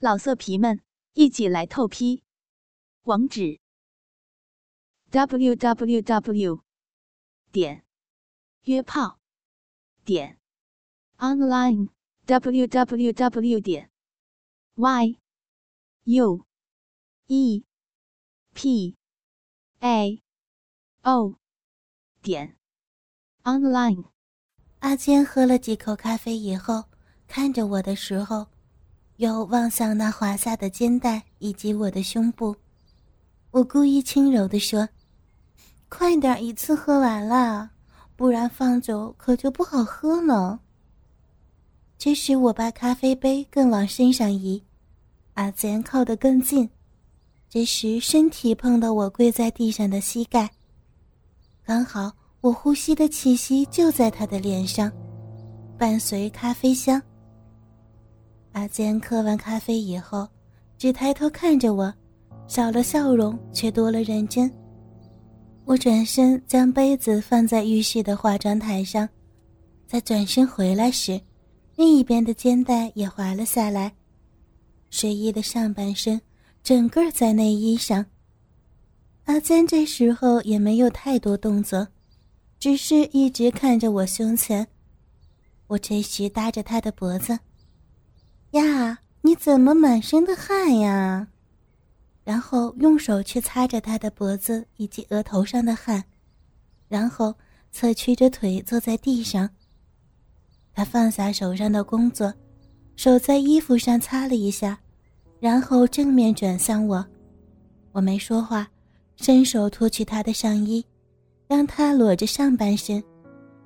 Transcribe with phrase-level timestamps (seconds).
[0.00, 0.80] 老色皮们，
[1.14, 2.22] 一起来透批！
[3.02, 3.58] 网址
[5.10, 6.62] ：w w w
[7.50, 7.84] 点
[8.62, 9.18] 约炮
[10.04, 10.38] 点
[11.16, 11.88] online
[12.26, 13.90] w w w 点
[14.76, 15.18] y
[16.04, 16.46] u
[17.26, 17.64] e
[18.54, 18.96] p
[19.80, 20.22] a
[21.02, 21.34] o
[22.22, 22.56] 点
[23.42, 24.04] online。
[24.78, 26.84] 阿坚喝了几口咖啡以后，
[27.26, 28.57] 看着我的时候。
[29.18, 32.54] 又望向那滑下的肩带以及我的胸部，
[33.50, 34.88] 我故意轻柔地说
[35.90, 37.70] ：“快点，一次喝完了，
[38.14, 40.60] 不然放走可就不好喝了。”
[41.98, 44.62] 这时，我把咖啡杯更往身上移，
[45.34, 46.70] 阿坚靠得更近。
[47.48, 50.48] 这时，身体碰到我跪在地上的膝盖，
[51.64, 54.92] 刚好我呼吸的气息就在他的脸上，
[55.76, 57.02] 伴随咖啡香。
[58.58, 60.26] 阿坚喝完咖啡以后，
[60.76, 61.94] 只抬头看着我，
[62.48, 64.52] 少了笑容，却多了认真。
[65.64, 69.08] 我转身将杯子放在浴室的化妆台上，
[69.86, 71.20] 在转身回来时，
[71.76, 73.94] 另一边的肩带也滑了下来，
[74.90, 76.20] 睡衣的上半身
[76.64, 78.04] 整个在内衣上。
[79.26, 81.86] 阿坚这时候也没有太多动作，
[82.58, 84.66] 只是一直看着我胸前。
[85.68, 87.38] 我这时搭着他的脖子。
[88.52, 91.28] 呀，你怎么满身的汗呀？
[92.24, 96.04] 然后用手去擦着他的脖子以及额头上的汗，
[96.88, 97.34] 然后
[97.70, 99.48] 侧屈着腿坐在地上。
[100.74, 102.32] 他放下手上的工作，
[102.96, 104.78] 手在衣服上擦了一下，
[105.40, 107.04] 然后正面转向我。
[107.92, 108.68] 我没说话，
[109.16, 110.84] 伸手脱去他的上衣，
[111.46, 113.02] 让他裸着上半身，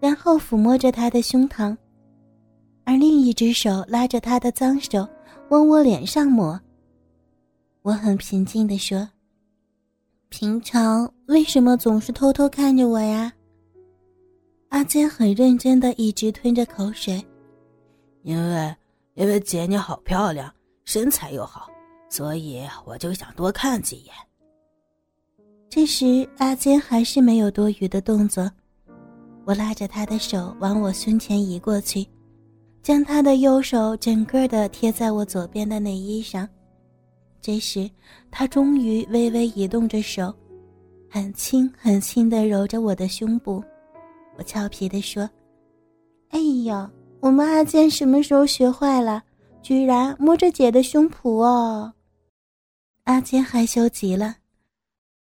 [0.00, 1.76] 然后抚摸着他的胸膛。
[2.86, 5.06] 而另一只手拉着他的脏手，
[5.50, 6.58] 往我脸上抹。
[7.82, 9.08] 我很平静地说
[10.30, 13.32] ：“平常为什么总是偷偷看着我呀？”
[14.70, 17.24] 阿坚很认真的一直吞着口水，
[18.22, 18.76] 因为
[19.14, 20.52] 因为姐你好漂亮，
[20.84, 21.68] 身材又好，
[22.08, 24.14] 所以我就想多看几眼。
[25.68, 28.48] 这时阿坚还是没有多余的动作，
[29.44, 32.06] 我拉着他的手往我胸前移过去。
[32.86, 36.48] 将他的右手整个的贴在我左边的内衣上，
[37.42, 37.90] 这时
[38.30, 40.32] 他终于微微移动着手，
[41.10, 43.60] 很轻很轻的揉着我的胸部。
[44.36, 45.28] 我俏皮的说
[46.30, 46.88] ：“哎呦，
[47.18, 49.20] 我们阿坚什么时候学坏了？
[49.62, 51.92] 居然摸着姐的胸脯哦！”
[53.02, 54.36] 阿坚害羞极了：“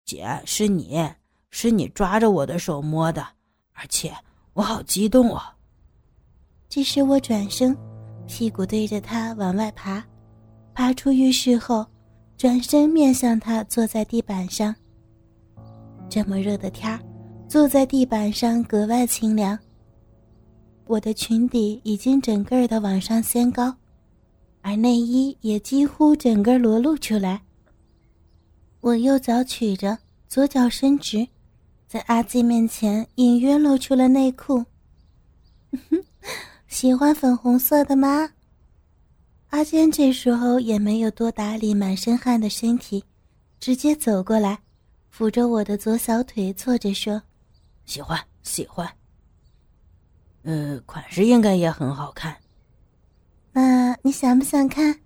[0.05, 1.03] 姐，是你
[1.49, 3.27] 是你抓着我的手摸的，
[3.73, 4.13] 而且
[4.53, 5.41] 我好激动哦。”
[6.69, 7.75] 这时我转身，
[8.28, 10.03] 屁股对着他往外爬，
[10.75, 11.84] 爬出浴室后，
[12.38, 14.74] 转身面向他坐在地板上。
[16.08, 17.00] 这么热的天儿，
[17.47, 19.58] 坐在地板上格外清凉。
[20.85, 23.75] 我的裙底已经整个的往上掀高，
[24.62, 27.41] 而内衣也几乎整个裸露出来。
[28.81, 29.97] 我右脚曲着，
[30.28, 31.28] 左脚伸直，
[31.88, 34.63] 在阿基面前隐约露出了内裤。
[36.69, 36.75] 哼。
[36.75, 38.30] 喜欢粉红色的吗？
[39.50, 43.03] 阿坚这时候也没有多打理满身汗的身体，
[43.59, 44.59] 直接走过来，
[45.09, 47.22] 扶着我的左小腿坐着说
[47.85, 48.88] ：“喜欢，喜欢。
[50.44, 52.38] 呃，款式应该也很好看。
[53.52, 55.00] 那你想不想看？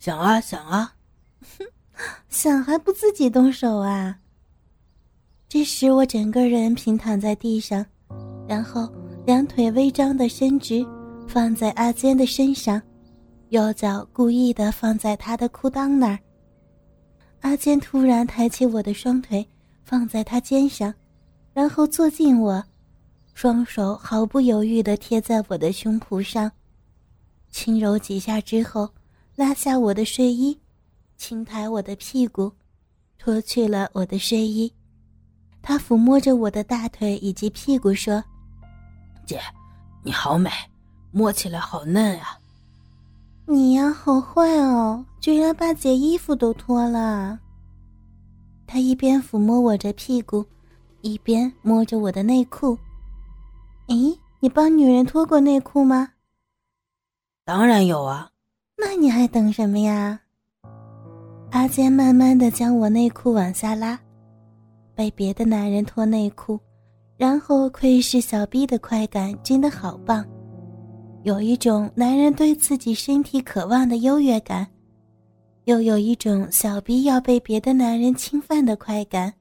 [0.00, 0.96] 想啊，想啊。
[1.56, 1.64] 哼
[2.28, 4.18] 想还不自己动手啊？
[5.48, 7.86] 这时我整个人平躺在地上，
[8.48, 8.92] 然后。
[9.26, 10.84] 两腿微张的伸直，
[11.28, 12.80] 放在阿坚的身上，
[13.50, 16.18] 右脚故意的放在他的裤裆那儿。
[17.40, 19.46] 阿坚突然抬起我的双腿，
[19.84, 20.92] 放在他肩上，
[21.52, 22.62] 然后坐近我，
[23.34, 26.50] 双手毫不犹豫的贴在我的胸脯上，
[27.50, 28.88] 轻柔几下之后，
[29.36, 30.58] 拉下我的睡衣，
[31.18, 32.50] 轻抬我的屁股，
[33.18, 34.72] 脱去了我的睡衣。
[35.62, 38.24] 他抚摸着我的大腿以及屁股说。
[39.30, 39.40] 姐，
[40.02, 40.50] 你好美，
[41.12, 42.36] 摸起来好嫩啊！
[43.46, 47.38] 你呀，好坏哦，居然把姐衣服都脱了。
[48.66, 50.44] 他一边抚摸我的屁股，
[51.02, 52.76] 一边摸着我的内裤。
[53.86, 56.08] 咦，你帮女人脱过内裤吗？
[57.44, 58.30] 当然有啊。
[58.76, 60.18] 那你还等什么呀？
[61.52, 63.96] 阿坚慢慢的将我内裤往下拉，
[64.96, 66.58] 被别的男人脱内裤。
[67.20, 70.26] 然后窥视小臂的快感真的好棒，
[71.22, 74.66] 有一种男人对自己身体渴望的优越感，
[75.64, 79.34] 又有一种小逼要被别的男人侵犯的快感。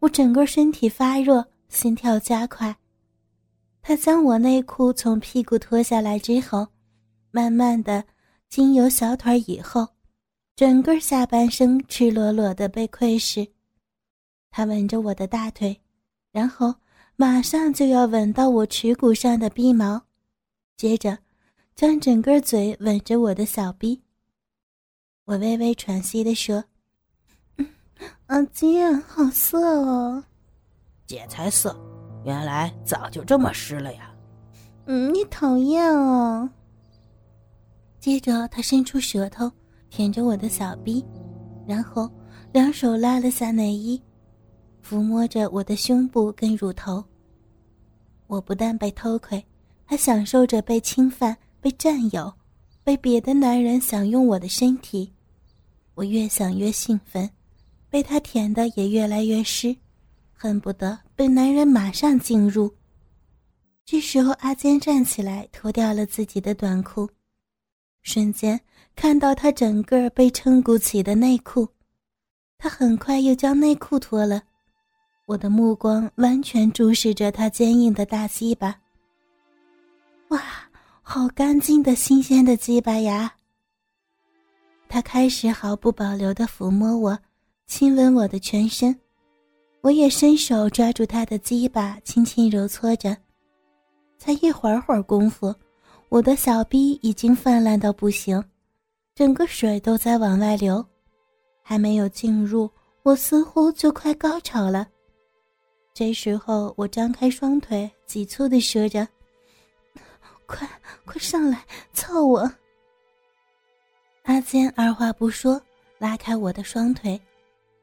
[0.00, 2.74] 我整个身体发热，心跳加快。
[3.80, 6.66] 他将我内裤从屁股脱下来之后，
[7.30, 8.04] 慢慢的
[8.48, 9.86] 经由小腿以后，
[10.56, 13.46] 整个下半身赤裸裸的被窥视。
[14.50, 15.80] 他吻着我的大腿，
[16.34, 16.74] 然后
[17.14, 20.02] 马上就要吻到我耻骨上的逼毛，
[20.76, 21.16] 接着
[21.76, 24.02] 将整个嘴吻着我的小逼。
[25.26, 26.64] 我微微喘息的说。
[28.26, 30.24] 阿姐，好色哦！
[31.06, 31.74] 姐才色，
[32.24, 34.12] 原来早就这么湿了呀！
[34.86, 36.50] 嗯，你讨厌哦。
[38.00, 39.48] 接着，他伸出舌头
[39.88, 41.04] 舔着我的小臂，
[41.64, 42.10] 然后
[42.50, 44.02] 两手拉了下内衣，
[44.84, 47.02] 抚摸着我的胸部跟乳头。
[48.26, 49.44] 我不但被偷窥，
[49.84, 52.32] 还享受着被侵犯、被占有、
[52.82, 55.10] 被别的男人享用我的身体。
[55.94, 57.28] 我越想越兴奋。
[57.88, 59.76] 被他舔的也越来越湿，
[60.32, 62.74] 恨不得被男人马上进入。
[63.84, 67.08] 这时候，阿坚站起来，脱掉了自己的短裤，
[68.02, 68.60] 瞬间
[68.96, 71.68] 看到他整个被撑鼓起的内裤。
[72.58, 74.42] 他很快又将内裤脱了，
[75.26, 78.78] 我的目光完全注视着他坚硬的大鸡巴。
[80.28, 80.40] 哇，
[81.00, 83.34] 好干净的新鲜的鸡巴呀！
[84.88, 87.18] 他开始毫不保留地抚摸我。
[87.66, 88.94] 亲吻我的全身，
[89.80, 93.16] 我也伸手抓住他的鸡巴，轻轻揉搓着。
[94.18, 95.54] 才一会儿会儿功夫，
[96.10, 98.44] 我的小逼已经泛滥到不行，
[99.14, 100.84] 整个水都在往外流。
[101.62, 102.70] 还没有进入，
[103.02, 104.86] 我似乎就快高潮了。
[105.94, 109.06] 这时候，我张开双腿，急促地说着
[110.44, 110.68] ：“快
[111.04, 112.52] 快上来，操我！”
[114.24, 115.62] 阿坚二话不说，
[115.98, 117.18] 拉开我的双腿。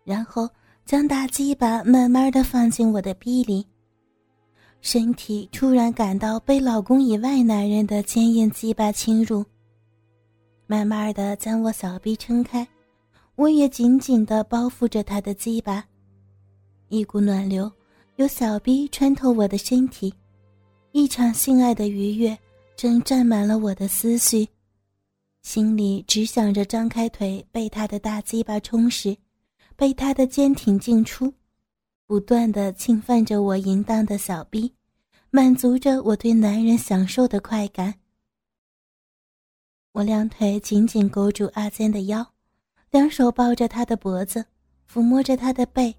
[0.03, 0.49] 然后
[0.85, 3.65] 将大鸡巴慢慢的放进我的逼里，
[4.81, 9.45] 身体突然感到被老公以外男人的坚硬鸡巴侵入，
[10.67, 12.67] 慢慢的将我小臂撑开，
[13.35, 15.85] 我也紧紧的包覆着他的鸡巴，
[16.89, 17.71] 一股暖流
[18.15, 20.13] 有小逼穿透我的身体，
[20.91, 22.37] 一场性爱的愉悦
[22.75, 24.47] 正占满了我的思绪，
[25.41, 29.17] 心里只想着张开腿被他的大鸡巴充实。
[29.73, 31.33] 被他的坚挺进出，
[32.05, 34.71] 不断的侵犯着我淫荡的小臂，
[35.31, 37.95] 满足着我对男人享受的快感。
[39.93, 42.23] 我两腿紧紧勾住阿坚的腰，
[42.91, 44.45] 两手抱着他的脖子，
[44.87, 45.95] 抚摸着他的背，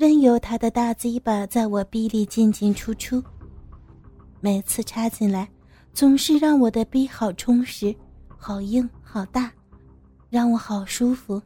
[0.00, 3.22] 任由他的大鸡巴在我逼里进进出出。
[4.40, 5.46] 每次插进来，
[5.92, 7.94] 总是让我的逼好充实、
[8.26, 9.52] 好硬、好大，
[10.30, 11.38] 让我好舒服。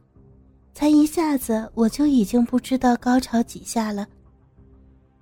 [0.72, 4.06] 才一下子，我就已经不知道高潮几下了。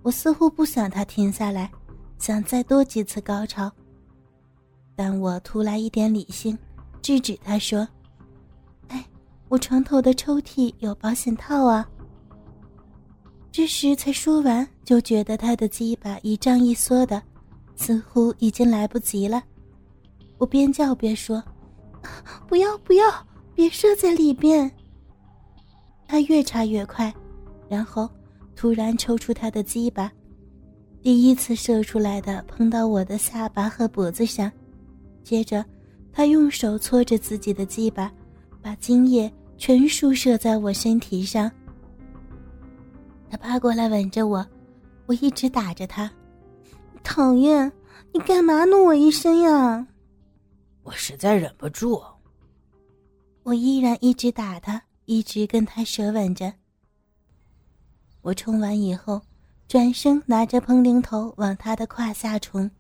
[0.03, 1.73] 我似乎不想他停下来，
[2.19, 3.73] 想再多几次高潮。
[4.95, 6.59] 但我突来一点理性，
[7.01, 7.89] 制止他说
[8.89, 9.03] ：“哎，
[9.49, 11.89] 我床头的抽屉有保险套啊。”
[13.53, 17.23] 这时才说完，就觉得他的鸡巴一胀一缩的，
[17.77, 19.45] 似乎已经来不及了。
[20.39, 21.45] 我边叫边说
[22.49, 23.05] ：“不要不要，
[23.55, 24.71] 别射在里边。”
[26.09, 27.13] 他越插越快，
[27.69, 28.09] 然后
[28.57, 30.11] 突然抽出他的鸡巴，
[31.03, 34.51] 第一次射出来的碰到我的下巴和脖子上，
[35.23, 35.63] 接着
[36.11, 38.11] 他用手搓着自己的鸡巴，
[38.63, 41.53] 把精液全数射在我身体上。
[43.33, 44.47] 他趴过来吻着我，
[45.07, 46.13] 我一直打着他，
[47.03, 47.73] 讨厌，
[48.13, 49.87] 你干嘛弄我一身呀？
[50.83, 51.99] 我实在忍不住。
[53.43, 54.83] 我依然一直打他。
[55.07, 56.53] 一直跟他舌吻着。
[58.21, 59.21] 我冲完以后，
[59.67, 62.71] 转身拿着喷淋头往他的胯下冲，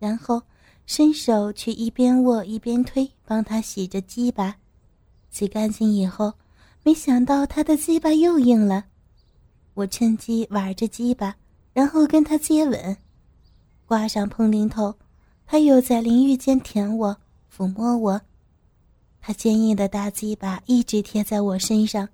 [0.00, 0.42] 然后
[0.84, 4.56] 伸手去一边握一边推，帮他洗着鸡巴。
[5.30, 6.34] 洗干净以后，
[6.82, 8.84] 没想到他的鸡巴又硬了。
[9.76, 11.36] 我趁机玩着鸡巴，
[11.74, 12.96] 然后跟他接吻，
[13.84, 14.94] 挂上碰淋头，
[15.44, 17.14] 他又在淋浴间舔我，
[17.54, 18.18] 抚摸我。
[19.20, 22.08] 他坚硬的大鸡巴一直贴在我身上，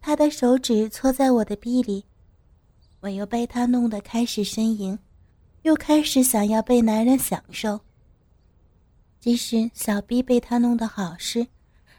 [0.00, 2.02] 他的手指搓在我的臂里，
[3.00, 4.98] 我又被他弄得开始呻吟，
[5.60, 7.78] 又开始想要被男人享受。
[9.20, 11.46] 这时，小臂被他弄得好湿，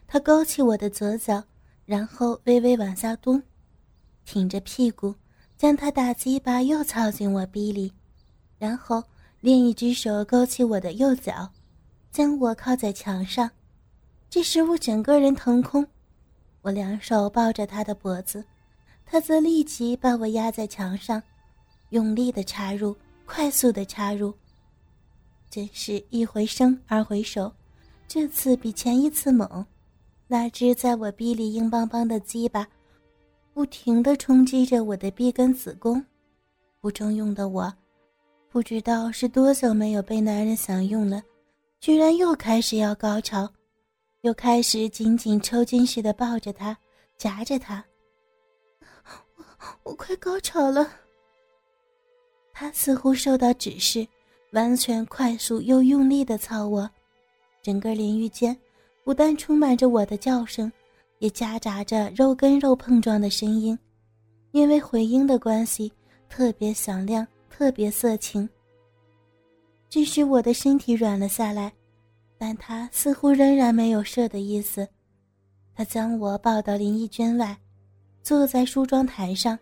[0.08, 1.44] 他勾起我的左脚，
[1.86, 3.44] 然后微微往下蹲，
[4.26, 5.16] 挺着屁股，
[5.58, 7.94] 将他大鸡巴又操进我臂里，
[8.58, 9.04] 然后
[9.40, 11.52] 另一只手勾起我的右脚，
[12.12, 13.50] 将我靠在墙上。
[14.30, 15.88] 这时我整个人腾空，
[16.62, 18.44] 我两手抱着他的脖子，
[19.06, 21.22] 他则立即把我压在墙上，
[21.92, 24.34] 用力的插入，快速的插入。
[25.50, 27.54] 真是一回生二回熟，
[28.08, 29.66] 这次比前一次猛。
[30.28, 32.68] 那只在我逼里硬邦邦的鸡巴，
[33.56, 36.06] 不停的冲击着我的臂根子宫。
[36.82, 37.74] 不中用的我，
[38.50, 41.24] 不知道是多久没有被男人享用了，
[41.80, 43.50] 居然又开始要高潮，
[44.24, 46.78] 又开始紧紧抽筋似的抱着他，
[47.18, 47.82] 夹着他。
[49.38, 49.46] 我
[49.84, 50.92] 我快高潮了。
[52.52, 54.06] 他似乎受到指示，
[54.52, 56.90] 完全快速又用力的操我，
[57.64, 58.56] 整个淋浴间。
[59.06, 60.70] 不但充满着我的叫声，
[61.20, 63.78] 也夹杂着肉跟肉碰撞的声音，
[64.52, 65.92] 因为回音的关系，
[66.30, 68.48] 特别响亮，特别色情。
[69.90, 71.72] 这时我的身体软了下来，
[72.38, 74.88] 但他似乎仍然没有射的意思。
[75.74, 77.58] 他将我抱到淋浴间外，
[78.22, 79.58] 坐在梳妆台上，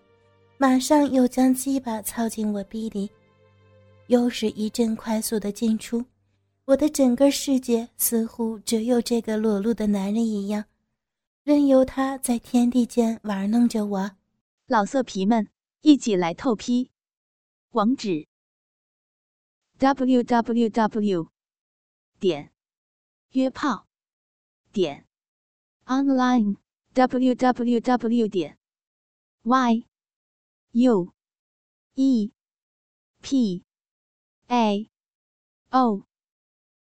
[0.57, 3.09] 马上又将鸡巴操进我逼里，
[4.07, 6.03] 又是一阵快速的进出。
[6.65, 10.63] 我的整个世界似乎只有这个裸露的男人一样，
[11.43, 14.11] 任由他在天地间玩弄着我。
[14.65, 15.49] 老色皮们，
[15.81, 16.89] 一起来透批！
[17.71, 18.29] 网址。
[19.77, 21.27] ：w w w
[22.17, 22.53] 点。
[23.31, 23.89] 约炮。
[24.71, 25.05] 点。
[25.85, 26.55] online
[26.93, 28.57] w w w 点。
[29.41, 29.85] y
[30.71, 31.13] u
[31.95, 32.31] e
[33.21, 33.65] p
[34.47, 34.89] a
[35.71, 36.07] o。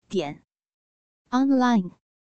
[0.09, 0.45] 点。
[1.31, 2.02] online。